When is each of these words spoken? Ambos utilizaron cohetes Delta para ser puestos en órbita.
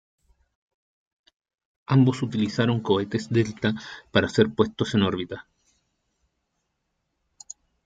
Ambos 1.85 2.23
utilizaron 2.23 2.81
cohetes 2.81 3.29
Delta 3.29 3.75
para 4.09 4.29
ser 4.29 4.49
puestos 4.49 4.95
en 4.95 5.03
órbita. 5.03 5.47